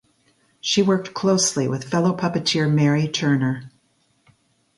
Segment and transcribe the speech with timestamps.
[0.59, 3.69] She worked closely with fellow puppeteer Mary Turner.